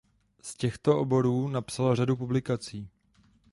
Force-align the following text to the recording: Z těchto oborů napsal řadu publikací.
Z 0.41 0.55
těchto 0.55 0.99
oborů 0.99 1.47
napsal 1.47 1.95
řadu 1.95 2.15
publikací. 2.15 2.89